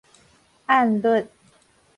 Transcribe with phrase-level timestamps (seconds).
[0.65, 1.27] 按律